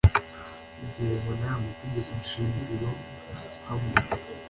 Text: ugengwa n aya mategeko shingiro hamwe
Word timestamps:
ugengwa 0.83 1.31
n 1.39 1.41
aya 1.45 1.63
mategeko 1.65 2.09
shingiro 2.29 2.89
hamwe 3.67 3.95